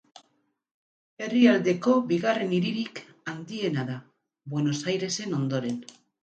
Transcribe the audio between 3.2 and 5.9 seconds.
handiena da, Buenos Airesen ondoren.